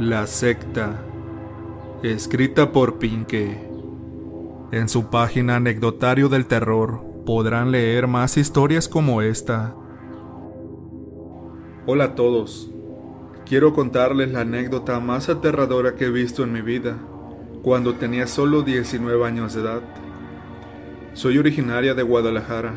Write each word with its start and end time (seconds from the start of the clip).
La 0.00 0.26
secta, 0.26 1.04
escrita 2.02 2.72
por 2.72 2.98
Pinke. 2.98 3.68
En 4.72 4.88
su 4.88 5.10
página 5.10 5.56
Anecdotario 5.56 6.30
del 6.30 6.46
Terror 6.46 7.02
podrán 7.26 7.70
leer 7.70 8.06
más 8.06 8.38
historias 8.38 8.88
como 8.88 9.20
esta. 9.20 9.74
Hola 11.84 12.04
a 12.04 12.14
todos. 12.14 12.70
Quiero 13.44 13.74
contarles 13.74 14.32
la 14.32 14.40
anécdota 14.40 14.98
más 15.00 15.28
aterradora 15.28 15.94
que 15.96 16.06
he 16.06 16.10
visto 16.10 16.44
en 16.44 16.54
mi 16.54 16.62
vida, 16.62 16.96
cuando 17.62 17.96
tenía 17.96 18.26
solo 18.26 18.62
19 18.62 19.22
años 19.26 19.52
de 19.52 19.60
edad. 19.60 19.82
Soy 21.12 21.36
originaria 21.36 21.92
de 21.92 22.02
Guadalajara 22.02 22.72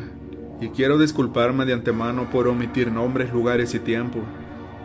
y 0.60 0.68
quiero 0.68 0.98
disculparme 0.98 1.64
de 1.64 1.72
antemano 1.72 2.28
por 2.30 2.48
omitir 2.48 2.92
nombres, 2.92 3.32
lugares 3.32 3.74
y 3.74 3.78
tiempo, 3.78 4.20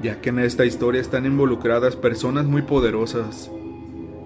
ya 0.02 0.22
que 0.22 0.30
en 0.30 0.40
esta 0.40 0.66
historia 0.66 1.02
están 1.02 1.26
involucradas 1.26 1.96
personas 1.96 2.46
muy 2.46 2.62
poderosas. 2.62 3.52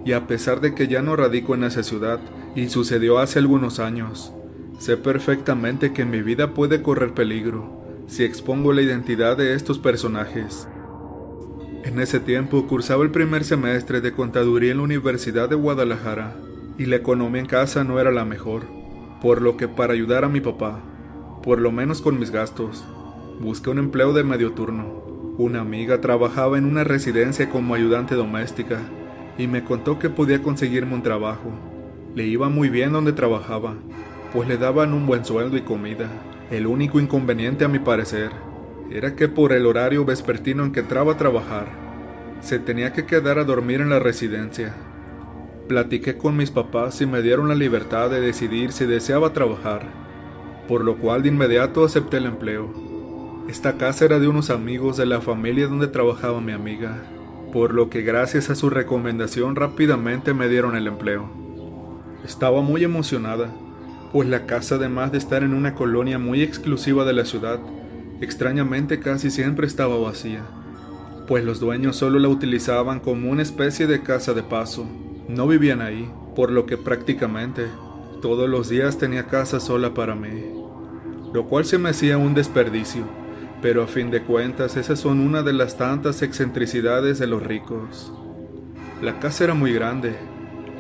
Y 0.06 0.12
a 0.12 0.28
pesar 0.28 0.62
de 0.62 0.76
que 0.76 0.88
ya 0.88 1.02
no 1.02 1.16
radico 1.16 1.56
en 1.56 1.64
esa 1.64 1.84
ciudad, 1.84 2.20
y 2.56 2.70
sucedió 2.70 3.20
hace 3.20 3.40
algunos 3.40 3.80
años, 3.80 4.32
sé 4.78 4.98
perfectamente 4.98 5.94
que 5.94 6.06
mi 6.06 6.22
vida 6.22 6.54
puede 6.54 6.82
correr 6.82 7.14
peligro 7.14 7.82
si 8.08 8.24
expongo 8.24 8.74
la 8.74 8.82
identidad 8.82 9.38
de 9.38 9.56
estos 9.56 9.80
personajes. 9.80 10.68
En 11.84 12.00
ese 12.00 12.20
tiempo 12.20 12.68
cursaba 12.68 13.04
el 13.04 13.12
primer 13.12 13.44
semestre 13.44 14.02
de 14.02 14.14
contaduría 14.14 14.72
en 14.72 14.78
la 14.78 14.84
Universidad 14.84 15.50
de 15.50 15.56
Guadalajara 15.56 16.36
y 16.78 16.86
la 16.86 16.98
economía 16.98 17.42
en 17.42 17.48
casa 17.48 17.84
no 17.84 18.00
era 18.00 18.12
la 18.12 18.26
mejor, 18.26 18.64
por 19.22 19.42
lo 19.42 19.58
que 19.58 19.68
para 19.68 19.94
ayudar 19.94 20.26
a 20.26 20.30
mi 20.30 20.42
papá, 20.42 20.82
por 21.44 21.60
lo 21.60 21.72
menos 21.72 22.02
con 22.02 22.20
mis 22.20 22.32
gastos, 22.32 22.86
busqué 23.40 23.70
un 23.70 23.80
empleo 23.80 24.14
de 24.14 24.24
medio 24.24 24.54
turno. 24.54 25.13
Una 25.36 25.62
amiga 25.62 26.00
trabajaba 26.00 26.60
en 26.60 26.66
una 26.66 26.84
residencia 26.84 27.50
como 27.50 27.74
ayudante 27.74 28.14
doméstica 28.14 28.82
y 29.36 29.48
me 29.48 29.64
contó 29.64 29.98
que 29.98 30.12
podía 30.12 30.44
conseguirme 30.44 30.94
un 30.94 31.02
trabajo. 31.02 31.50
Le 32.14 32.28
iba 32.28 32.50
muy 32.50 32.70
bien 32.70 32.92
donde 32.92 33.14
trabajaba, 33.14 33.74
pues 34.32 34.48
le 34.48 34.58
daban 34.58 34.94
un 34.94 35.08
buen 35.08 35.26
sueldo 35.26 35.58
y 35.58 35.62
comida. 35.62 36.08
El 36.52 36.68
único 36.68 37.00
inconveniente 37.00 37.66
a 37.66 37.68
mi 37.68 37.80
parecer 37.80 38.30
era 38.92 39.16
que 39.16 39.28
por 39.28 39.54
el 39.54 39.66
horario 39.66 40.06
vespertino 40.06 40.66
en 40.66 40.72
que 40.72 40.82
entraba 40.82 41.14
a 41.14 41.18
trabajar, 41.18 41.66
se 42.42 42.60
tenía 42.60 42.94
que 42.94 43.08
quedar 43.08 43.40
a 43.40 43.44
dormir 43.44 43.82
en 43.82 43.90
la 43.90 43.98
residencia. 43.98 44.76
Platiqué 45.68 46.16
con 46.16 46.38
mis 46.38 46.52
papás 46.52 47.02
y 47.02 47.08
me 47.08 47.24
dieron 47.24 47.48
la 47.48 47.56
libertad 47.56 48.12
de 48.12 48.22
decidir 48.22 48.72
si 48.72 48.86
deseaba 48.86 49.34
trabajar, 49.34 49.88
por 50.68 50.84
lo 50.84 50.98
cual 50.98 51.24
de 51.24 51.30
inmediato 51.30 51.84
acepté 51.84 52.18
el 52.18 52.28
empleo. 52.28 52.93
Esta 53.48 53.78
casa 53.78 54.06
era 54.06 54.20
de 54.20 54.30
unos 54.30 54.50
amigos 54.50 54.96
de 54.96 55.06
la 55.06 55.20
familia 55.20 55.68
donde 55.68 55.88
trabajaba 55.90 56.40
mi 56.40 56.54
amiga, 56.54 57.04
por 57.52 57.74
lo 57.74 57.90
que 57.90 58.02
gracias 58.02 58.50
a 58.50 58.56
su 58.56 58.70
recomendación 58.70 59.58
rápidamente 59.58 60.34
me 60.34 60.48
dieron 60.48 60.78
el 60.78 60.88
empleo. 60.88 61.30
Estaba 62.24 62.62
muy 62.62 62.86
emocionada, 62.86 63.54
pues 64.14 64.30
la 64.30 64.46
casa 64.46 64.76
además 64.76 65.12
de 65.12 65.18
estar 65.18 65.44
en 65.44 65.54
una 65.54 65.76
colonia 65.76 66.18
muy 66.18 66.42
exclusiva 66.42 67.04
de 67.04 67.12
la 67.12 67.26
ciudad, 67.26 67.60
extrañamente 68.22 69.02
casi 69.02 69.30
siempre 69.30 69.68
estaba 69.68 69.98
vacía, 69.98 70.44
pues 71.28 71.44
los 71.44 71.60
dueños 71.60 71.98
solo 71.98 72.20
la 72.20 72.30
utilizaban 72.30 73.02
como 73.02 73.30
una 73.30 73.42
especie 73.42 73.88
de 73.88 74.02
casa 74.04 74.34
de 74.34 74.44
paso, 74.44 74.88
no 75.28 75.48
vivían 75.48 75.82
ahí, 75.82 76.10
por 76.34 76.50
lo 76.50 76.66
que 76.66 76.78
prácticamente 76.78 77.66
todos 78.22 78.48
los 78.48 78.70
días 78.70 78.98
tenía 78.98 79.26
casa 79.26 79.60
sola 79.60 79.94
para 79.94 80.16
mí, 80.16 80.46
lo 81.34 81.46
cual 81.48 81.66
se 81.66 81.78
me 81.78 81.90
hacía 81.90 82.18
un 82.18 82.34
desperdicio, 82.34 83.04
pero 83.64 83.82
a 83.82 83.88
fin 83.88 84.12
de 84.12 84.22
cuentas 84.22 84.76
esas 84.76 85.00
son 85.00 85.22
una 85.22 85.42
de 85.42 85.54
las 85.54 85.78
tantas 85.78 86.22
excentricidades 86.22 87.18
de 87.18 87.28
los 87.28 87.42
ricos. 87.42 88.12
La 89.02 89.20
casa 89.20 89.46
era 89.46 89.54
muy 89.54 89.72
grande, 89.72 90.18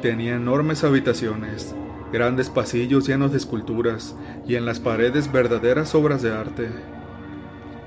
tenía 0.01 0.35
enormes 0.35 0.83
habitaciones, 0.83 1.73
grandes 2.11 2.49
pasillos 2.49 3.07
llenos 3.07 3.31
de 3.31 3.37
esculturas 3.37 4.17
y 4.45 4.55
en 4.55 4.65
las 4.65 4.81
paredes 4.81 5.31
verdaderas 5.31 5.95
obras 5.95 6.21
de 6.21 6.33
arte. 6.33 6.67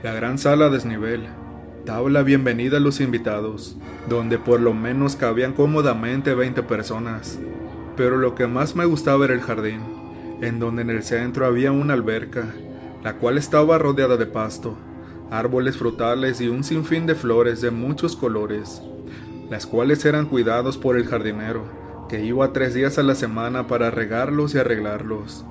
La 0.03 0.15
gran 0.15 0.39
sala 0.39 0.65
a 0.65 0.71
desnivel 0.71 1.27
daba 1.85 2.09
la 2.09 2.23
bienvenida 2.23 2.79
a 2.79 2.81
los 2.81 3.03
invitados, 3.03 3.77
donde 4.09 4.39
por 4.39 4.61
lo 4.61 4.73
menos 4.73 5.15
cabían 5.15 5.53
cómodamente 5.53 6.35
20 6.35 6.63
personas. 6.63 7.39
Pero 7.99 8.17
lo 8.17 8.35
que 8.35 8.47
más 8.47 8.75
me 8.75 8.87
gustaba 8.87 9.27
era 9.27 9.35
el 9.35 9.43
jardín, 9.43 9.83
en 10.41 10.59
donde 10.59 10.81
en 10.81 10.89
el 10.89 11.03
centro 11.03 11.45
había 11.45 11.71
una 11.71 11.93
alberca, 11.93 12.47
la 13.05 13.19
cual 13.19 13.37
estaba 13.37 13.77
rodeada 13.77 14.17
de 14.17 14.27
pasto, 14.27 14.77
árboles 15.31 15.77
frutales 15.77 16.41
y 16.41 16.49
un 16.49 16.65
sinfín 16.65 17.07
de 17.07 17.15
flores 17.15 17.61
de 17.61 17.71
muchos 17.71 18.17
colores, 18.17 18.83
las 19.51 19.67
cuales 19.67 20.05
eran 20.05 20.27
cuidados 20.27 20.79
por 20.79 20.97
el 20.97 21.07
jardinero, 21.07 21.65
que 22.09 22.25
iba 22.25 22.53
tres 22.53 22.75
días 22.75 22.99
a 22.99 23.03
la 23.03 23.15
semana 23.15 23.67
para 23.67 23.91
regarlos 23.91 24.55
y 24.55 24.59
arreglarlos. 24.59 25.45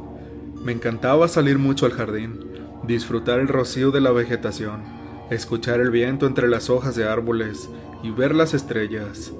Me 0.63 0.71
encantaba 0.71 1.27
salir 1.27 1.59
mucho 1.59 1.85
al 1.85 1.91
jardín, 1.91 2.39
disfrutar 2.87 3.39
el 3.39 3.47
rocío 3.47 3.91
de 3.91 4.01
la 4.01 4.11
vegetación, 4.11 4.81
escuchar 5.29 5.79
el 5.79 5.91
viento 5.91 6.27
entre 6.27 6.47
las 6.47 6.69
hojas 6.69 6.95
de 6.95 7.07
árboles 7.07 7.69
y 8.03 8.11
ver 8.11 8.33
las 8.33 8.53
estrellas. 8.53 9.33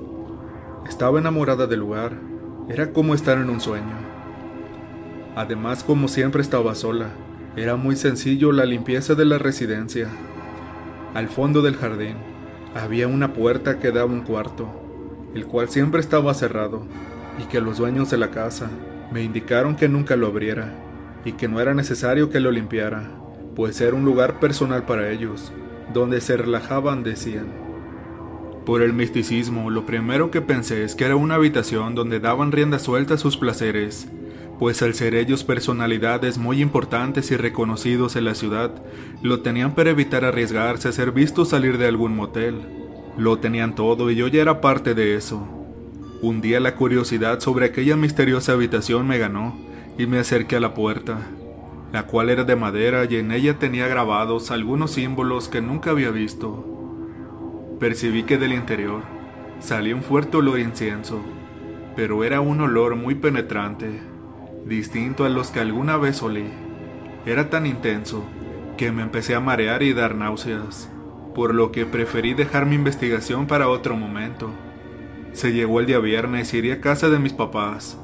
Estaba 0.88 1.19
enamorada 1.19 1.68
del 1.68 1.79
lugar, 1.79 2.13
era 2.69 2.91
como 2.91 3.13
estar 3.13 3.38
en 3.38 3.50
un 3.50 3.62
sueño. 3.62 3.95
Además, 5.35 5.84
como 5.84 6.07
siempre 6.07 6.41
estaba 6.41 6.75
sola, 6.75 7.09
era 7.56 7.78
muy 7.78 7.96
sencillo 7.96 8.52
la 8.52 8.66
limpieza 8.66 9.16
de 9.16 9.24
la 9.24 9.38
residencia. 9.38 10.10
Al 11.14 11.30
fondo 11.30 11.62
del 11.62 11.78
jardín 11.78 12.18
había 12.74 13.08
una 13.08 13.32
puerta 13.32 13.80
que 13.80 13.92
daba 13.92 14.12
un 14.12 14.22
cuarto, 14.22 14.68
el 15.34 15.46
cual 15.46 15.70
siempre 15.70 16.02
estaba 16.02 16.34
cerrado, 16.34 16.86
y 17.40 17.44
que 17.46 17.62
los 17.62 17.78
dueños 17.78 18.10
de 18.10 18.18
la 18.18 18.32
casa 18.32 18.70
me 19.12 19.24
indicaron 19.24 19.78
que 19.78 19.88
nunca 19.88 20.18
lo 20.18 20.28
abriera, 20.28 20.74
y 21.24 21.34
que 21.34 21.48
no 21.48 21.62
era 21.62 21.74
necesario 21.74 22.30
que 22.30 22.42
lo 22.42 22.52
limpiara, 22.52 23.10
pues 23.56 23.80
era 23.80 23.96
un 23.96 24.04
lugar 24.04 24.42
personal 24.42 24.84
para 24.86 25.10
ellos, 25.10 25.54
donde 25.94 26.20
se 26.20 26.36
relajaban, 26.36 27.04
decían. 27.04 27.48
Por 28.66 28.82
el 28.82 28.92
misticismo, 28.92 29.70
lo 29.70 29.86
primero 29.86 30.30
que 30.30 30.42
pensé 30.42 30.84
es 30.84 30.96
que 30.96 31.06
era 31.06 31.16
una 31.16 31.36
habitación 31.36 31.96
donde 31.96 32.20
daban 32.20 32.52
rienda 32.52 32.80
suelta 32.80 33.14
a 33.14 33.18
sus 33.18 33.38
placeres, 33.38 34.10
pues 34.60 34.82
al 34.82 34.94
ser 34.94 35.16
ellos 35.16 35.44
personalidades 35.44 36.38
muy 36.38 36.62
importantes 36.62 37.32
y 37.32 37.38
reconocidos 37.38 38.16
en 38.16 38.26
la 38.26 38.36
ciudad, 38.36 38.72
lo 39.22 39.42
tenían 39.42 39.76
para 39.76 39.90
evitar 39.90 40.24
arriesgarse 40.24 40.88
a 40.88 40.94
ser 40.94 41.12
visto 41.12 41.46
salir 41.46 41.78
de 41.78 41.88
algún 41.88 42.16
motel. 42.16 42.62
Lo 43.18 43.40
tenían 43.40 43.76
todo 43.76 44.10
y 44.12 44.16
yo 44.16 44.28
ya 44.28 44.42
era 44.42 44.62
parte 44.62 44.94
de 44.94 45.16
eso. 45.16 45.46
Un 46.22 46.42
día 46.42 46.60
la 46.60 46.76
curiosidad 46.76 47.42
sobre 47.42 47.66
aquella 47.66 47.98
misteriosa 47.98 48.54
habitación 48.54 49.08
me 49.08 49.18
ganó 49.18 49.58
y 49.98 50.08
me 50.08 50.20
acerqué 50.20 50.56
a 50.56 50.62
la 50.62 50.74
puerta, 50.74 51.28
la 51.92 52.04
cual 52.04 52.30
era 52.30 52.46
de 52.46 52.56
madera 52.56 53.06
y 53.06 53.18
en 53.18 53.32
ella 53.32 53.60
tenía 53.60 53.88
grabados 53.88 54.52
algunos 54.52 54.92
símbolos 54.92 55.50
que 55.50 55.62
nunca 55.62 55.92
había 55.92 56.12
visto. 56.12 56.66
Percibí 57.80 58.24
que 58.24 58.38
del 58.38 58.54
interior 58.54 59.04
salía 59.60 59.96
un 59.96 60.04
fuerte 60.04 60.38
olor 60.38 60.58
a 60.58 60.62
incienso, 60.62 61.20
pero 61.98 62.24
era 62.24 62.40
un 62.40 62.62
olor 62.62 62.96
muy 62.96 63.16
penetrante 63.16 64.15
distinto 64.66 65.26
a 65.26 65.30
los 65.30 65.52
que 65.52 65.59
alguna 65.59 65.98
vez 65.98 66.24
olí. 66.24 66.46
Era 67.26 67.50
tan 67.50 67.68
intenso 67.68 68.24
que 68.78 68.92
me 68.92 69.03
empecé 69.03 69.36
a 69.36 69.40
marear 69.40 69.84
y 69.84 69.94
dar 69.94 70.16
náuseas, 70.16 70.90
por 71.36 71.53
lo 71.53 71.72
que 71.72 71.86
preferí 71.86 72.34
dejar 72.34 72.66
mi 72.66 72.75
investigación 72.75 73.46
para 73.46 73.70
otro 73.70 73.96
momento. 73.96 74.50
Se 75.34 75.54
llegó 75.54 75.80
el 75.80 75.86
día 75.86 76.00
viernes 76.00 76.54
y 76.54 76.58
iría 76.58 76.75
a 76.75 76.81
casa 76.81 77.09
de 77.09 77.20
mis 77.20 77.34
papás. 77.34 77.98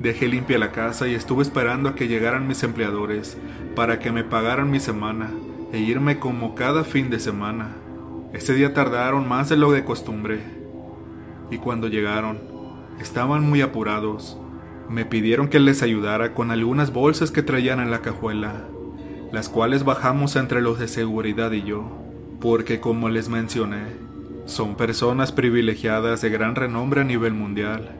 Dejé 0.00 0.26
limpia 0.26 0.58
la 0.58 0.72
casa 0.72 1.06
y 1.06 1.14
estuve 1.14 1.42
esperando 1.42 1.88
a 1.88 1.94
que 1.94 2.08
llegaran 2.08 2.48
mis 2.48 2.62
empleadores 2.62 3.36
para 3.76 3.98
que 3.98 4.10
me 4.10 4.24
pagaran 4.24 4.70
mi 4.70 4.80
semana 4.80 5.30
e 5.72 5.78
irme 5.78 6.18
como 6.18 6.54
cada 6.54 6.82
fin 6.82 7.10
de 7.10 7.20
semana. 7.20 7.76
Ese 8.32 8.54
día 8.54 8.74
tardaron 8.74 9.28
más 9.28 9.48
de 9.48 9.56
lo 9.56 9.70
de 9.70 9.84
costumbre. 9.84 10.40
Y 11.50 11.58
cuando 11.58 11.88
llegaron, 11.88 12.40
estaban 13.00 13.42
muy 13.42 13.60
apurados 13.60 14.36
me 14.88 15.04
pidieron 15.04 15.48
que 15.48 15.60
les 15.60 15.82
ayudara 15.82 16.32
con 16.32 16.50
algunas 16.50 16.92
bolsas 16.92 17.30
que 17.30 17.42
traían 17.42 17.80
en 17.80 17.90
la 17.90 18.00
cajuela, 18.00 18.64
las 19.32 19.48
cuales 19.48 19.84
bajamos 19.84 20.36
entre 20.36 20.62
los 20.62 20.78
de 20.78 20.88
seguridad 20.88 21.52
y 21.52 21.62
yo, 21.62 21.90
porque 22.40 22.80
como 22.80 23.08
les 23.08 23.28
mencioné, 23.28 23.84
son 24.46 24.76
personas 24.76 25.30
privilegiadas 25.30 26.22
de 26.22 26.30
gran 26.30 26.54
renombre 26.54 27.02
a 27.02 27.04
nivel 27.04 27.34
mundial. 27.34 27.90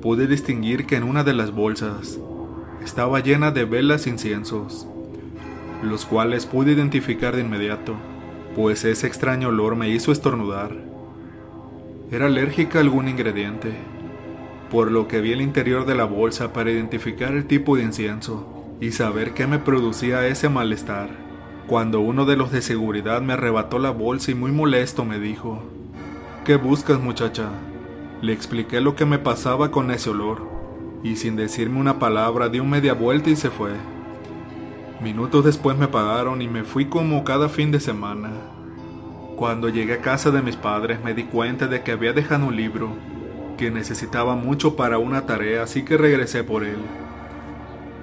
Pude 0.00 0.28
distinguir 0.28 0.86
que 0.86 0.96
en 0.96 1.02
una 1.02 1.24
de 1.24 1.34
las 1.34 1.52
bolsas 1.52 2.18
estaba 2.84 3.20
llena 3.20 3.50
de 3.50 3.64
velas 3.64 4.06
e 4.06 4.10
inciensos, 4.10 4.86
los 5.82 6.06
cuales 6.06 6.46
pude 6.46 6.72
identificar 6.72 7.34
de 7.34 7.42
inmediato, 7.42 7.96
pues 8.54 8.84
ese 8.84 9.08
extraño 9.08 9.48
olor 9.48 9.74
me 9.74 9.88
hizo 9.88 10.12
estornudar. 10.12 10.76
Era 12.12 12.26
alérgica 12.26 12.78
a 12.78 12.82
algún 12.82 13.08
ingrediente 13.08 13.74
por 14.72 14.90
lo 14.90 15.06
que 15.06 15.20
vi 15.20 15.32
el 15.32 15.42
interior 15.42 15.84
de 15.84 15.94
la 15.94 16.04
bolsa 16.04 16.54
para 16.54 16.70
identificar 16.70 17.34
el 17.34 17.44
tipo 17.44 17.76
de 17.76 17.82
incienso 17.82 18.48
y 18.80 18.92
saber 18.92 19.34
qué 19.34 19.46
me 19.46 19.58
producía 19.58 20.26
ese 20.26 20.48
malestar. 20.48 21.10
Cuando 21.66 22.00
uno 22.00 22.24
de 22.24 22.36
los 22.36 22.50
de 22.50 22.62
seguridad 22.62 23.20
me 23.20 23.34
arrebató 23.34 23.78
la 23.78 23.90
bolsa 23.90 24.30
y 24.30 24.34
muy 24.34 24.50
molesto 24.50 25.04
me 25.04 25.20
dijo, 25.20 25.62
¿Qué 26.46 26.56
buscas, 26.56 26.98
muchacha? 26.98 27.50
Le 28.22 28.32
expliqué 28.32 28.80
lo 28.80 28.96
que 28.96 29.04
me 29.04 29.18
pasaba 29.18 29.70
con 29.70 29.90
ese 29.90 30.08
olor, 30.08 30.48
y 31.02 31.16
sin 31.16 31.36
decirme 31.36 31.78
una 31.78 31.98
palabra 31.98 32.48
dio 32.48 32.64
media 32.64 32.94
vuelta 32.94 33.28
y 33.28 33.36
se 33.36 33.50
fue. 33.50 33.72
Minutos 35.02 35.44
después 35.44 35.76
me 35.76 35.88
pagaron 35.88 36.40
y 36.40 36.48
me 36.48 36.64
fui 36.64 36.86
como 36.86 37.24
cada 37.24 37.50
fin 37.50 37.72
de 37.72 37.80
semana. 37.80 38.30
Cuando 39.36 39.68
llegué 39.68 39.94
a 39.94 40.00
casa 40.00 40.30
de 40.30 40.40
mis 40.40 40.56
padres 40.56 41.04
me 41.04 41.12
di 41.12 41.24
cuenta 41.24 41.66
de 41.66 41.82
que 41.82 41.92
había 41.92 42.14
dejado 42.14 42.46
un 42.46 42.56
libro 42.56 43.11
que 43.56 43.70
necesitaba 43.70 44.34
mucho 44.34 44.76
para 44.76 44.98
una 44.98 45.26
tarea, 45.26 45.62
así 45.62 45.84
que 45.84 45.96
regresé 45.96 46.44
por 46.44 46.64
él. 46.64 46.78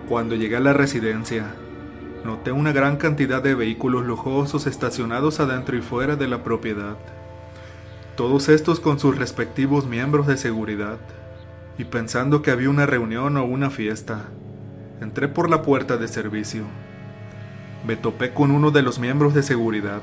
Cuando 0.07 0.35
llegué 0.35 0.57
a 0.57 0.61
la 0.61 0.73
residencia, 0.73 1.53
noté 2.23 2.51
una 2.51 2.71
gran 2.71 2.97
cantidad 2.97 3.41
de 3.41 3.55
vehículos 3.55 4.05
lujosos 4.05 4.67
estacionados 4.67 5.39
adentro 5.39 5.77
y 5.77 5.81
fuera 5.81 6.15
de 6.15 6.27
la 6.27 6.43
propiedad. 6.43 6.97
Todos 8.15 8.49
estos 8.49 8.79
con 8.79 8.99
sus 8.99 9.17
respectivos 9.17 9.85
miembros 9.85 10.27
de 10.27 10.37
seguridad. 10.37 10.97
Y 11.77 11.85
pensando 11.85 12.41
que 12.41 12.51
había 12.51 12.69
una 12.69 12.85
reunión 12.85 13.37
o 13.37 13.45
una 13.45 13.69
fiesta, 13.69 14.25
entré 14.99 15.29
por 15.29 15.49
la 15.49 15.61
puerta 15.61 15.95
de 15.97 16.09
servicio. 16.09 16.63
Me 17.87 17.95
topé 17.95 18.33
con 18.33 18.51
uno 18.51 18.71
de 18.71 18.81
los 18.81 18.99
miembros 18.99 19.33
de 19.33 19.43
seguridad, 19.43 20.01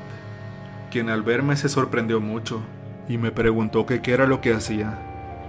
quien 0.89 1.09
al 1.09 1.21
verme 1.21 1.55
se 1.55 1.69
sorprendió 1.69 2.19
mucho 2.19 2.61
y 3.07 3.17
me 3.17 3.31
preguntó 3.31 3.85
que 3.85 4.01
qué 4.01 4.13
era 4.13 4.25
lo 4.25 4.41
que 4.41 4.53
hacía, 4.53 4.97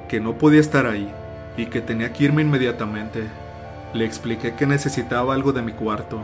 que 0.09 0.21
no 0.21 0.35
podía 0.39 0.61
estar 0.61 0.87
ahí 0.87 1.13
y 1.57 1.67
que 1.67 1.81
tenía 1.81 2.13
que 2.13 2.25
irme 2.25 2.43
inmediatamente. 2.43 3.25
Le 3.93 4.05
expliqué 4.05 4.55
que 4.55 4.67
necesitaba 4.67 5.35
algo 5.35 5.53
de 5.53 5.63
mi 5.63 5.73
cuarto. 5.73 6.23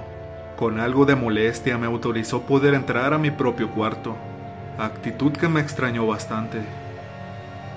Con 0.57 0.81
algo 0.81 1.05
de 1.05 1.17
molestia 1.17 1.79
me 1.79 1.87
autorizó 1.87 2.43
poder 2.43 2.75
entrar 2.75 3.13
a 3.13 3.19
mi 3.19 3.31
propio 3.31 3.71
cuarto, 3.71 4.17
actitud 4.79 5.33
que 5.33 5.49
me 5.49 5.61
extrañó 5.61 6.07
bastante. 6.07 6.61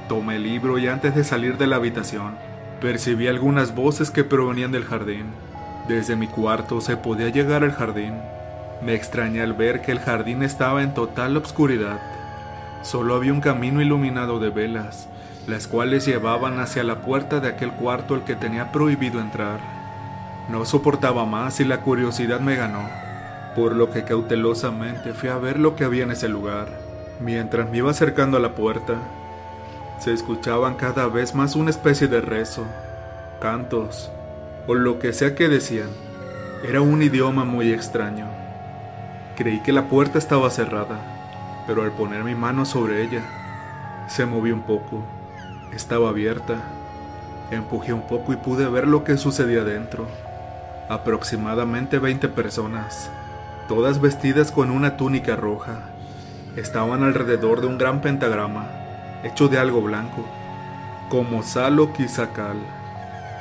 Tomé 0.07 0.35
el 0.35 0.43
libro 0.43 0.77
y 0.77 0.87
antes 0.87 1.15
de 1.15 1.23
salir 1.23 1.57
de 1.57 1.67
la 1.67 1.77
habitación, 1.77 2.35
percibí 2.79 3.27
algunas 3.27 3.75
voces 3.75 4.11
que 4.11 4.23
provenían 4.23 4.71
del 4.71 4.85
jardín. 4.85 5.25
Desde 5.87 6.15
mi 6.15 6.27
cuarto 6.27 6.81
se 6.81 6.97
podía 6.97 7.29
llegar 7.29 7.63
al 7.63 7.73
jardín. 7.73 8.13
Me 8.81 8.93
extrañé 8.93 9.41
al 9.41 9.53
ver 9.53 9.81
que 9.81 9.91
el 9.91 9.99
jardín 9.99 10.43
estaba 10.43 10.83
en 10.83 10.93
total 10.93 11.35
obscuridad. 11.35 11.99
Solo 12.83 13.15
había 13.15 13.33
un 13.33 13.41
camino 13.41 13.81
iluminado 13.81 14.39
de 14.39 14.49
velas, 14.49 15.09
las 15.47 15.65
cuales 15.67 16.05
llevaban 16.05 16.59
hacia 16.59 16.83
la 16.83 17.01
puerta 17.01 17.39
de 17.39 17.47
aquel 17.47 17.71
cuarto 17.71 18.13
al 18.13 18.25
que 18.25 18.35
tenía 18.35 18.73
prohibido 18.73 19.21
entrar. 19.21 19.59
No 20.49 20.65
soportaba 20.65 21.25
más 21.25 21.61
y 21.61 21.65
la 21.65 21.81
curiosidad 21.81 22.41
me 22.41 22.57
ganó, 22.57 22.89
por 23.55 23.73
lo 23.73 23.89
que 23.89 24.03
cautelosamente 24.03 25.13
fui 25.13 25.29
a 25.29 25.37
ver 25.37 25.57
lo 25.57 25.75
que 25.75 25.85
había 25.85 26.03
en 26.03 26.11
ese 26.11 26.27
lugar. 26.27 26.67
Mientras 27.21 27.69
me 27.69 27.77
iba 27.77 27.89
acercando 27.89 28.35
a 28.35 28.41
la 28.41 28.55
puerta, 28.55 28.95
se 29.99 30.13
escuchaban 30.13 30.75
cada 30.75 31.07
vez 31.07 31.33
más 31.33 31.55
una 31.55 31.69
especie 31.69 32.09
de 32.09 32.19
rezo, 32.19 32.65
cantos, 33.39 34.11
o 34.67 34.75
lo 34.75 34.99
que 34.99 35.13
sea 35.13 35.33
que 35.33 35.47
decían. 35.47 35.89
Era 36.67 36.81
un 36.81 37.01
idioma 37.01 37.45
muy 37.45 37.71
extraño. 37.71 38.27
Creí 39.37 39.61
que 39.61 39.71
la 39.71 39.87
puerta 39.87 40.17
estaba 40.17 40.49
cerrada, 40.49 40.99
pero 41.65 41.83
al 41.83 41.91
poner 41.91 42.23
mi 42.25 42.35
mano 42.35 42.65
sobre 42.65 43.01
ella, 43.03 43.21
se 44.07 44.25
movió 44.25 44.53
un 44.53 44.63
poco. 44.63 45.16
Estaba 45.73 46.09
abierta. 46.09 46.55
Empujé 47.51 47.93
un 47.93 48.07
poco 48.07 48.33
y 48.33 48.35
pude 48.35 48.67
ver 48.67 48.87
lo 48.87 49.03
que 49.03 49.17
sucedía 49.17 49.63
dentro. 49.63 50.07
Aproximadamente 50.89 51.99
20 51.99 52.29
personas, 52.29 53.09
todas 53.67 54.01
vestidas 54.01 54.51
con 54.51 54.71
una 54.71 54.97
túnica 54.97 55.35
roja, 55.35 55.79
estaban 56.55 57.03
alrededor 57.03 57.61
de 57.61 57.67
un 57.67 57.77
gran 57.77 58.01
pentagrama, 58.01 58.65
hecho 59.23 59.47
de 59.47 59.59
algo 59.59 59.81
blanco, 59.81 60.25
como 61.09 61.43
salo 61.43 61.93
quizacal 61.93 62.57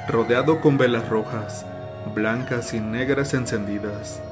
rodeado 0.09 0.61
con 0.61 0.79
velas 0.79 1.09
rojas, 1.09 1.67
blancas 2.15 2.75
y 2.75 2.81
negras 2.81 3.35
encendidas. 3.35 4.23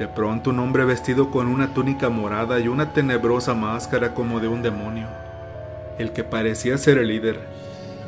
De 0.00 0.08
pronto 0.08 0.50
un 0.50 0.58
hombre 0.58 0.84
vestido 0.84 1.30
con 1.30 1.46
una 1.46 1.68
túnica 1.74 2.08
morada 2.08 2.58
y 2.58 2.66
una 2.66 2.92
tenebrosa 2.92 3.54
máscara 3.54 4.14
como 4.14 4.40
de 4.40 4.48
un 4.48 4.62
demonio, 4.62 5.06
el 5.98 6.12
que 6.12 6.24
parecía 6.24 6.78
ser 6.78 6.98
el 6.98 7.08
líder, 7.08 7.40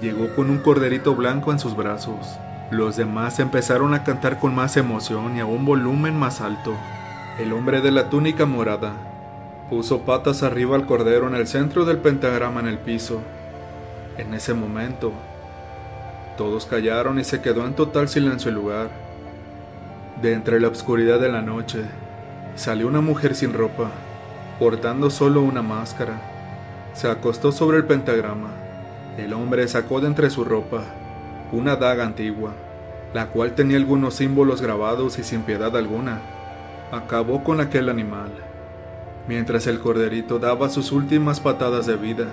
llegó 0.00 0.34
con 0.34 0.50
un 0.50 0.58
corderito 0.58 1.14
blanco 1.14 1.52
en 1.52 1.58
sus 1.58 1.76
brazos. 1.76 2.38
Los 2.70 2.96
demás 2.96 3.40
empezaron 3.40 3.94
a 3.94 4.04
cantar 4.04 4.38
con 4.38 4.54
más 4.54 4.76
emoción 4.76 5.37
y 5.37 5.40
a 5.40 5.46
un 5.46 5.64
volumen 5.64 6.16
más 6.16 6.40
alto. 6.40 6.75
El 7.38 7.52
hombre 7.52 7.81
de 7.81 7.90
la 7.90 8.08
túnica 8.10 8.46
morada 8.46 8.92
puso 9.69 10.00
patas 10.02 10.42
arriba 10.42 10.76
al 10.76 10.87
cordero 10.87 11.28
en 11.28 11.34
el 11.34 11.46
centro 11.46 11.84
del 11.84 11.98
pentagrama 11.98 12.60
en 12.60 12.66
el 12.66 12.78
piso. 12.78 13.20
En 14.19 14.34
ese 14.34 14.54
momento, 14.54 15.12
todos 16.36 16.66
callaron 16.66 17.19
y 17.19 17.25
se 17.25 17.40
quedó 17.40 17.66
en 17.66 17.75
total 17.75 18.08
silencio 18.08 18.50
el 18.50 18.54
lugar. 18.54 18.88
De 20.22 20.32
entre 20.32 20.60
la 20.60 20.69
oscuridad 20.69 21.19
de 21.19 21.28
la 21.28 21.43
noche, 21.43 21.84
salió 22.54 22.86
una 22.86 23.00
mujer 23.00 23.34
sin 23.34 23.52
ropa, 23.52 23.90
portando 24.58 25.10
solo 25.10 25.43
una 25.43 25.62
máscara. 25.62 26.20
Se 26.92 27.08
acostó 27.08 27.52
sobre 27.52 27.78
el 27.78 27.84
pentagrama. 27.84 28.50
El 29.16 29.32
hombre 29.32 29.66
sacó 29.69 30.00
de 30.00 30.08
entre 30.08 30.31
su 30.31 30.44
ropa 30.44 30.82
una 31.52 31.75
daga 31.76 32.04
antigua, 32.04 32.52
la 33.12 33.26
cual 33.26 33.54
tenía 33.56 33.76
algunos 33.76 34.14
símbolos 34.14 34.62
grabados 34.62 35.19
y 35.19 35.25
sin 35.25 35.42
piedad 35.42 35.76
alguna. 35.76 36.20
Acabó 36.92 37.42
con 37.42 37.60
aquel 37.60 37.88
animal. 37.88 38.31
Mientras 39.26 39.66
el 39.66 39.81
corderito 39.81 40.38
daba 40.38 40.69
sus 40.69 40.92
últimas 40.92 41.40
patadas 41.40 41.87
de 41.87 41.96
vida, 41.96 42.26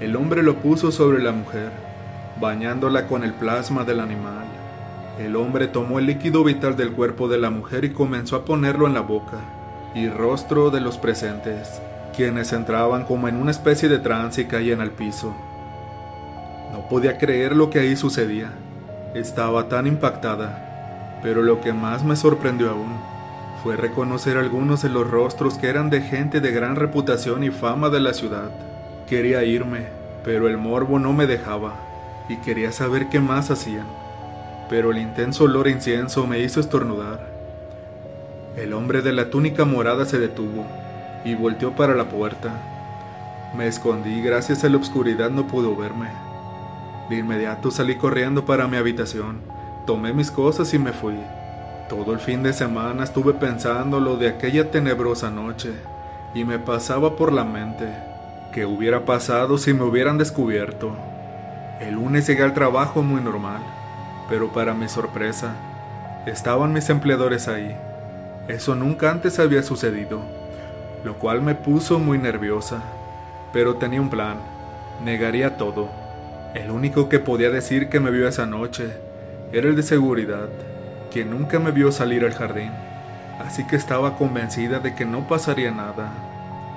el 0.00 0.16
hombre 0.16 0.42
lo 0.42 0.56
puso 0.56 0.92
sobre 0.92 1.22
la 1.22 1.32
mujer 1.32 1.70
bañándola 2.40 3.06
con 3.06 3.24
el 3.24 3.32
plasma 3.32 3.84
del 3.84 4.00
animal. 4.00 4.44
El 5.18 5.36
hombre 5.36 5.68
tomó 5.68 5.98
el 5.98 6.06
líquido 6.06 6.42
vital 6.42 6.76
del 6.76 6.92
cuerpo 6.92 7.28
de 7.28 7.38
la 7.38 7.50
mujer 7.50 7.84
y 7.84 7.90
comenzó 7.90 8.36
a 8.36 8.44
ponerlo 8.44 8.86
en 8.86 8.94
la 8.94 9.00
boca 9.00 9.38
y 9.94 10.08
rostro 10.08 10.70
de 10.70 10.80
los 10.80 10.98
presentes, 10.98 11.80
quienes 12.14 12.52
entraban 12.52 13.04
como 13.04 13.28
en 13.28 13.36
una 13.36 13.50
especie 13.50 13.88
de 13.88 13.98
trance 13.98 14.42
y 14.42 14.44
caían 14.46 14.80
al 14.80 14.90
piso. 14.90 15.34
No 16.72 16.88
podía 16.88 17.18
creer 17.18 17.54
lo 17.54 17.70
que 17.70 17.80
ahí 17.80 17.96
sucedía. 17.96 18.50
Estaba 19.14 19.68
tan 19.68 19.86
impactada, 19.86 21.20
pero 21.22 21.42
lo 21.42 21.60
que 21.60 21.72
más 21.72 22.04
me 22.04 22.16
sorprendió 22.16 22.70
aún 22.70 22.96
fue 23.62 23.76
reconocer 23.76 24.36
algunos 24.36 24.82
de 24.82 24.88
los 24.88 25.08
rostros 25.08 25.54
que 25.58 25.68
eran 25.68 25.88
de 25.88 26.02
gente 26.02 26.40
de 26.40 26.50
gran 26.50 26.76
reputación 26.76 27.44
y 27.44 27.50
fama 27.50 27.90
de 27.90 28.00
la 28.00 28.12
ciudad. 28.12 28.50
Quería 29.08 29.44
irme, 29.44 29.86
pero 30.24 30.48
el 30.48 30.58
morbo 30.58 30.98
no 30.98 31.12
me 31.12 31.26
dejaba 31.26 31.74
y 32.28 32.36
quería 32.36 32.72
saber 32.72 33.08
qué 33.08 33.20
más 33.20 33.50
hacían, 33.50 33.86
pero 34.68 34.90
el 34.90 34.98
intenso 34.98 35.44
olor 35.44 35.68
incienso 35.68 36.26
me 36.26 36.40
hizo 36.40 36.60
estornudar. 36.60 37.32
El 38.56 38.72
hombre 38.72 39.02
de 39.02 39.12
la 39.12 39.30
túnica 39.30 39.64
morada 39.64 40.06
se 40.06 40.18
detuvo 40.18 40.64
y 41.24 41.34
volteó 41.34 41.72
para 41.72 41.94
la 41.94 42.08
puerta. 42.08 42.52
Me 43.56 43.66
escondí 43.66 44.20
gracias 44.20 44.64
a 44.64 44.68
la 44.68 44.78
oscuridad 44.78 45.30
no 45.30 45.46
pudo 45.46 45.76
verme. 45.76 46.08
De 47.08 47.16
inmediato 47.16 47.70
salí 47.70 47.96
corriendo 47.96 48.44
para 48.44 48.66
mi 48.66 48.76
habitación, 48.76 49.40
tomé 49.86 50.12
mis 50.12 50.30
cosas 50.30 50.72
y 50.74 50.78
me 50.78 50.92
fui. 50.92 51.18
Todo 51.88 52.12
el 52.12 52.18
fin 52.18 52.42
de 52.42 52.52
semana 52.52 53.04
estuve 53.04 53.34
pensando 53.34 54.00
lo 54.00 54.16
de 54.16 54.28
aquella 54.28 54.70
tenebrosa 54.70 55.30
noche 55.30 55.72
y 56.34 56.44
me 56.44 56.58
pasaba 56.58 57.16
por 57.16 57.32
la 57.32 57.44
mente 57.44 57.86
qué 58.52 58.64
hubiera 58.64 59.04
pasado 59.04 59.58
si 59.58 59.74
me 59.74 59.82
hubieran 59.82 60.16
descubierto. 60.16 60.96
El 61.80 61.94
lunes 61.94 62.26
llegué 62.26 62.44
al 62.44 62.54
trabajo 62.54 63.02
muy 63.02 63.20
normal, 63.20 63.60
pero 64.28 64.52
para 64.52 64.74
mi 64.74 64.88
sorpresa, 64.88 65.54
estaban 66.24 66.72
mis 66.72 66.88
empleadores 66.88 67.48
ahí. 67.48 67.76
Eso 68.48 68.74
nunca 68.74 69.10
antes 69.10 69.38
había 69.38 69.62
sucedido, 69.62 70.22
lo 71.04 71.18
cual 71.18 71.42
me 71.42 71.54
puso 71.54 71.98
muy 71.98 72.18
nerviosa. 72.18 72.82
Pero 73.52 73.76
tenía 73.76 74.00
un 74.00 74.10
plan, 74.10 74.38
negaría 75.04 75.56
todo. 75.56 75.88
El 76.54 76.70
único 76.70 77.08
que 77.08 77.18
podía 77.18 77.50
decir 77.50 77.88
que 77.88 78.00
me 78.00 78.10
vio 78.10 78.26
esa 78.26 78.46
noche 78.46 78.92
era 79.52 79.68
el 79.68 79.76
de 79.76 79.82
seguridad, 79.82 80.48
quien 81.12 81.30
nunca 81.30 81.60
me 81.60 81.70
vio 81.70 81.92
salir 81.92 82.24
al 82.24 82.32
jardín, 82.32 82.72
así 83.44 83.64
que 83.66 83.76
estaba 83.76 84.16
convencida 84.16 84.80
de 84.80 84.94
que 84.94 85.04
no 85.04 85.28
pasaría 85.28 85.70
nada. 85.70 86.12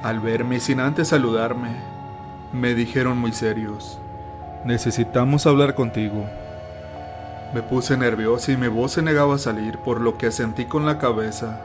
Al 0.04 0.20
verme 0.20 0.60
sin 0.60 0.80
antes 0.80 1.08
saludarme, 1.08 1.70
me 2.54 2.76
dijeron 2.76 3.18
muy 3.18 3.32
serios, 3.32 4.00
Necesitamos 4.64 5.48
hablar 5.48 5.76
contigo. 5.76 6.26
Me 7.54 7.62
puse 7.62 7.96
nervioso 7.96 8.52
y 8.52 8.58
mi 8.58 8.68
voz 8.68 8.94
se 8.94 9.02
negaba 9.02 9.36
a 9.36 9.40
salir, 9.40 9.78
por 9.78 10.02
lo 10.02 10.18
que 10.18 10.28
asentí 10.28 10.66
con 10.66 10.86
la 10.86 10.98
cabeza. 10.98 11.62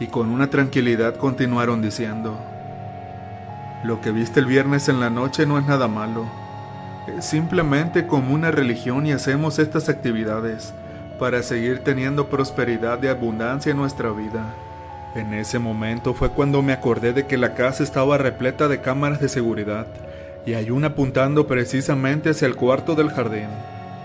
Y 0.00 0.08
con 0.08 0.30
una 0.30 0.48
tranquilidad 0.50 1.14
continuaron 1.14 1.82
diciendo, 1.82 2.36
Lo 3.84 4.00
que 4.00 4.10
viste 4.10 4.40
el 4.40 4.46
viernes 4.46 4.88
en 4.88 4.98
la 4.98 5.10
noche 5.10 5.46
no 5.46 5.58
es 5.58 5.66
nada 5.66 5.86
malo. 5.86 6.24
Es 7.16 7.26
simplemente 7.26 8.06
como 8.06 8.34
una 8.34 8.50
religión 8.50 9.06
y 9.06 9.12
hacemos 9.12 9.58
estas 9.58 9.88
actividades 9.88 10.74
para 11.18 11.42
seguir 11.42 11.84
teniendo 11.84 12.28
prosperidad 12.28 13.02
y 13.02 13.08
abundancia 13.08 13.70
en 13.70 13.76
nuestra 13.76 14.10
vida. 14.10 14.54
En 15.14 15.34
ese 15.34 15.58
momento 15.58 16.14
fue 16.14 16.30
cuando 16.30 16.62
me 16.62 16.72
acordé 16.72 17.12
de 17.12 17.26
que 17.26 17.36
la 17.36 17.54
casa 17.54 17.82
estaba 17.82 18.16
repleta 18.16 18.68
de 18.68 18.80
cámaras 18.80 19.20
de 19.20 19.28
seguridad 19.28 19.86
y 20.46 20.54
hay 20.54 20.70
una 20.70 20.88
apuntando 20.88 21.46
precisamente 21.46 22.30
hacia 22.30 22.46
el 22.46 22.56
cuarto 22.56 22.94
del 22.94 23.10
jardín, 23.10 23.48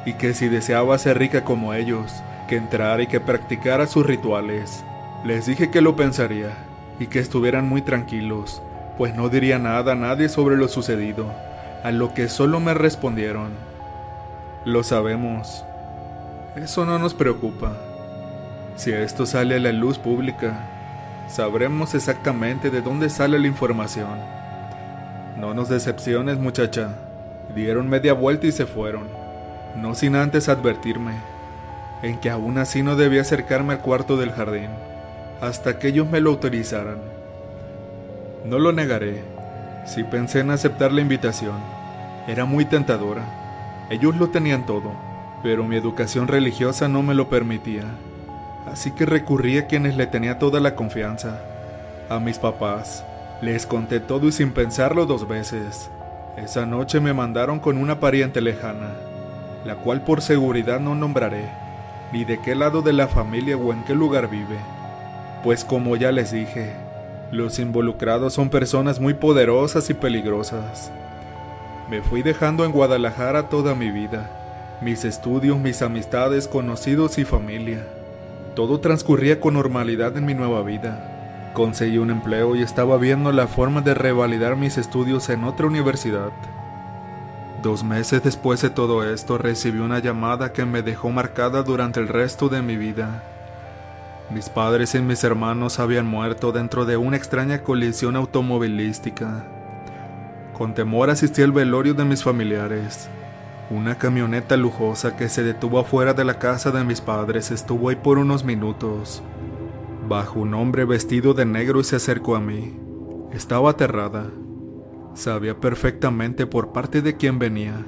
y 0.06 0.14
que 0.14 0.34
si 0.34 0.50
deseaba 0.50 0.98
ser 0.98 1.18
rica 1.18 1.44
como 1.44 1.74
ellos, 1.74 2.12
que 2.48 2.58
entrara 2.58 3.02
y 3.02 3.08
que 3.08 3.20
practicara 3.20 3.88
sus 3.88 4.06
rituales. 4.06 4.84
Les 5.26 5.48
dije 5.48 5.72
que 5.72 5.82
lo 5.82 5.96
pensaría 5.96 6.52
y 7.00 7.08
que 7.08 7.20
estuvieran 7.20 7.68
muy 7.68 7.82
tranquilos, 7.82 8.62
pues 8.98 9.16
no 9.16 9.28
diría 9.28 9.60
nada 9.60 9.94
a 9.94 9.96
nadie 9.96 10.30
sobre 10.30 10.56
lo 10.56 10.68
sucedido, 10.68 11.34
a 11.84 11.92
lo 11.92 12.14
que 12.14 12.30
solo 12.30 12.60
me 12.60 12.74
respondieron. 12.74 13.50
Lo 14.66 14.84
sabemos. 14.84 15.66
Eso 16.56 16.86
no 16.86 17.00
nos 17.00 17.14
preocupa. 17.14 17.74
Si 18.76 18.92
esto 18.92 19.26
sale 19.26 19.56
a 19.56 19.60
la 19.60 19.72
luz 19.72 19.98
pública, 19.98 20.70
sabremos 21.28 21.96
exactamente 21.96 22.70
de 22.70 22.82
dónde 22.82 23.10
sale 23.10 23.40
la 23.40 23.48
información. 23.48 24.20
No 25.38 25.54
nos 25.54 25.70
decepciones, 25.70 26.38
muchacha. 26.38 26.90
Dieron 27.56 27.90
media 27.90 28.14
vuelta 28.14 28.48
y 28.48 28.52
se 28.52 28.66
fueron, 28.66 29.08
no 29.76 29.96
sin 29.96 30.16
antes 30.16 30.50
advertirme 30.50 31.14
en 32.04 32.20
que 32.20 32.30
aún 32.30 32.58
así 32.58 32.84
no 32.84 32.96
debía 32.96 33.22
acercarme 33.22 33.74
al 33.74 33.80
cuarto 33.80 34.18
del 34.18 34.32
jardín, 34.32 34.70
hasta 35.42 35.80
que 35.80 35.90
ellos 35.90 36.10
me 36.10 36.22
lo 36.22 36.32
autorizaran. 36.32 36.98
No 38.46 38.60
lo 38.60 38.72
negaré, 38.72 39.24
si 39.86 40.04
pensé 40.04 40.40
en 40.40 40.52
aceptar 40.52 40.92
la 40.92 41.02
invitación, 41.02 41.56
era 42.28 42.46
muy 42.46 42.66
tentadora. 42.66 43.24
Ellos 43.90 44.16
lo 44.16 44.30
tenían 44.30 44.66
todo, 44.66 44.92
pero 45.44 45.66
mi 45.66 45.76
educación 45.76 46.28
religiosa 46.28 46.88
no 46.88 47.04
me 47.04 47.14
lo 47.14 47.30
permitía, 47.30 47.84
así 48.72 48.92
que 48.92 49.06
recurrí 49.06 49.58
a 49.58 49.68
quienes 49.68 49.96
le 49.96 50.08
tenía 50.08 50.40
toda 50.40 50.60
la 50.60 50.76
confianza, 50.76 51.40
a 52.10 52.20
mis 52.20 52.40
papás. 52.40 53.04
Les 53.42 53.66
conté 53.66 54.00
todo 54.00 54.28
y 54.28 54.32
sin 54.32 54.52
pensarlo 54.52 55.06
dos 55.06 55.28
veces. 55.28 55.92
Esa 56.38 56.66
noche 56.66 57.00
me 57.00 57.14
mandaron 57.14 57.60
con 57.60 57.78
una 57.78 58.00
pariente 58.00 58.42
lejana, 58.42 58.90
la 59.66 59.76
cual 59.76 60.02
por 60.04 60.22
seguridad 60.22 60.80
no 60.80 60.96
nombraré, 60.96 61.50
ni 62.12 62.26
de 62.26 62.40
qué 62.42 62.56
lado 62.56 62.82
de 62.82 62.94
la 62.94 63.08
familia 63.08 63.56
o 63.56 63.72
en 63.72 63.84
qué 63.84 63.94
lugar 63.94 64.30
vive. 64.30 64.58
Pues 65.46 65.64
como 65.64 65.96
ya 65.96 66.12
les 66.12 66.32
dije, 66.32 66.74
los 67.32 67.60
involucrados 67.60 68.34
son 68.34 68.50
personas 68.50 69.00
muy 69.00 69.14
poderosas 69.14 69.92
y 69.92 69.94
peligrosas. 69.94 70.92
Me 71.88 72.02
fui 72.02 72.24
dejando 72.24 72.66
en 72.66 72.72
Guadalajara 72.72 73.48
toda 73.48 73.76
mi 73.76 73.92
vida, 73.92 74.80
mis 74.82 75.06
estudios, 75.06 75.60
mis 75.60 75.84
amistades, 75.84 76.48
conocidos 76.48 77.20
y 77.20 77.26
familia. 77.26 77.86
Todo 78.56 78.80
transcurría 78.80 79.40
con 79.40 79.54
normalidad 79.54 80.18
en 80.18 80.26
mi 80.26 80.34
nueva 80.34 80.64
vida. 80.64 81.52
Conseguí 81.54 82.00
un 82.00 82.10
empleo 82.10 82.56
y 82.56 82.64
estaba 82.64 82.98
viendo 82.98 83.32
la 83.32 83.46
forma 83.46 83.82
de 83.82 83.94
revalidar 83.94 84.56
mis 84.56 84.80
estudios 84.80 85.30
en 85.30 85.44
otra 85.44 85.68
universidad. 85.68 86.32
Dos 87.62 87.84
meses 87.84 88.24
después 88.24 88.64
de 88.64 88.72
todo 88.72 89.08
esto 89.08 89.38
recibí 89.38 89.78
una 89.78 90.00
llamada 90.00 90.54
que 90.54 90.66
me 90.66 90.82
dejó 90.82 91.12
marcada 91.12 91.62
durante 91.62 92.00
el 92.00 92.08
resto 92.08 92.50
de 92.50 92.64
mi 92.64 92.78
vida. 92.78 93.35
Mis 94.32 94.50
padres 94.50 94.96
y 94.96 95.02
mis 95.02 95.24
hermanos 95.24 95.80
habían 95.80 96.08
muerto 96.08 96.52
dentro 96.52 96.86
de 96.86 96.98
una 96.98 97.16
extraña 97.16 97.62
colisión 97.62 98.16
automovilística. 98.16 99.46
Con 100.58 100.74
temor 100.74 101.12
asistí 101.12 101.44
al 101.44 101.52
velorio 101.52 101.94
de 101.94 102.06
mis 102.06 102.24
familiares. 102.24 103.08
Una 103.70 104.00
camioneta 104.00 104.58
lujosa 104.58 105.16
que 105.16 105.30
se 105.30 105.44
detuvo 105.44 105.80
afuera 105.80 106.14
de 106.16 106.26
la 106.26 106.40
casa 106.40 106.72
de 106.72 106.84
mis 106.84 107.02
padres 107.02 107.52
estuvo 107.52 107.90
ahí 107.90 107.98
por 107.98 108.18
unos 108.18 108.44
minutos. 108.44 109.22
Bajo 110.10 110.40
un 110.40 110.56
hombre 110.56 110.86
vestido 110.86 111.36
de 111.36 111.46
negro 111.46 111.80
y 111.80 111.84
se 111.84 111.98
acercó 111.98 112.36
a 112.36 112.40
mí. 112.40 112.76
Estaba 113.32 113.72
aterrada. 113.72 114.32
Sabía 115.14 115.60
perfectamente 115.60 116.48
por 116.48 116.74
parte 116.74 117.04
de 117.04 117.16
quién 117.16 117.38
venía. 117.38 117.86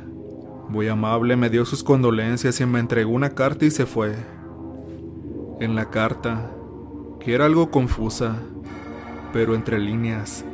Muy 0.69 0.87
amable 0.87 1.35
me 1.35 1.49
dio 1.49 1.65
sus 1.65 1.83
condolencias 1.83 2.61
y 2.61 2.65
me 2.67 2.79
entregó 2.79 3.11
una 3.11 3.31
carta 3.31 3.65
y 3.65 3.71
se 3.71 3.87
fue. 3.87 4.36
En 5.59 5.73
la 5.73 5.89
carta, 5.89 6.51
que 7.19 7.33
era 7.33 7.45
algo 7.45 7.71
confusa, 7.71 8.35
pero 9.33 9.55
entre 9.55 9.79
líneas, 9.79 10.45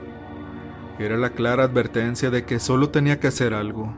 era 0.98 1.18
la 1.18 1.32
clara 1.32 1.66
advertencia 1.66 2.30
de 2.30 2.46
que 2.46 2.58
solo 2.60 2.90
tenía 2.90 3.20
que 3.20 3.28
hacer 3.28 3.54
algo. 3.54 3.94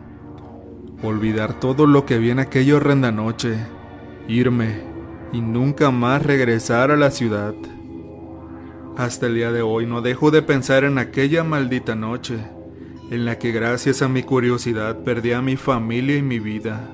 Olvidar 1.03 1.59
todo 1.59 1.85
lo 1.85 2.07
que 2.07 2.17
vi 2.17 2.31
en 2.31 2.39
aquella 2.39 2.77
horrenda 2.77 3.11
noche, 3.11 3.55
irme 4.27 4.81
y 5.31 5.41
nunca 5.41 5.91
más 5.91 6.25
regresar 6.25 6.89
a 6.89 6.97
la 6.97 7.11
ciudad. 7.11 7.53
Hasta 8.97 9.27
el 9.27 9.35
día 9.35 9.51
de 9.51 9.61
hoy 9.61 9.85
no 9.85 10.01
dejo 10.01 10.31
de 10.31 10.41
pensar 10.41 10.85
en 10.85 10.97
aquella 10.97 11.43
maldita 11.43 11.93
noche, 11.93 12.39
en 13.11 13.25
la 13.25 13.37
que 13.37 13.51
gracias 13.51 14.01
a 14.01 14.07
mi 14.07 14.23
curiosidad 14.23 15.03
perdí 15.03 15.33
a 15.33 15.43
mi 15.43 15.55
familia 15.55 16.17
y 16.17 16.23
mi 16.23 16.39
vida. 16.39 16.89